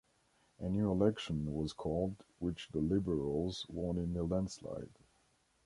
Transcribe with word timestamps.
A 0.57 0.67
new 0.67 0.89
election 0.89 1.53
was 1.53 1.73
called, 1.73 2.15
which 2.39 2.69
the 2.71 2.79
Liberals 2.79 3.67
won 3.69 3.99
in 3.99 4.17
a 4.17 4.23
landslide. 4.23 4.89